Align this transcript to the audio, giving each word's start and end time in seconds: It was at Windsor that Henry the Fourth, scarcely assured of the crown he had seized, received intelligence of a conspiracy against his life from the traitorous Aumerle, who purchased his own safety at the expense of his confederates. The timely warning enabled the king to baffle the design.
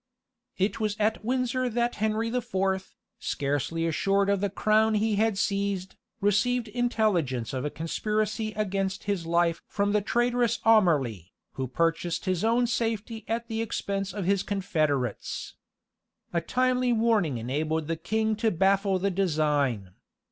It 0.57 0.79
was 0.79 0.95
at 0.99 1.23
Windsor 1.23 1.69
that 1.69 1.97
Henry 2.01 2.31
the 2.31 2.41
Fourth, 2.41 2.95
scarcely 3.19 3.85
assured 3.85 4.31
of 4.31 4.41
the 4.41 4.49
crown 4.49 4.95
he 4.95 5.17
had 5.17 5.37
seized, 5.37 5.93
received 6.21 6.67
intelligence 6.69 7.53
of 7.53 7.65
a 7.65 7.69
conspiracy 7.69 8.51
against 8.53 9.03
his 9.03 9.27
life 9.27 9.61
from 9.67 9.91
the 9.91 10.01
traitorous 10.01 10.57
Aumerle, 10.65 11.29
who 11.51 11.67
purchased 11.67 12.25
his 12.25 12.43
own 12.43 12.65
safety 12.65 13.25
at 13.27 13.47
the 13.47 13.61
expense 13.61 14.11
of 14.11 14.25
his 14.25 14.41
confederates. 14.41 15.53
The 16.31 16.41
timely 16.41 16.91
warning 16.91 17.37
enabled 17.37 17.85
the 17.85 17.95
king 17.95 18.35
to 18.37 18.49
baffle 18.49 18.97
the 18.97 19.11
design. 19.11 19.91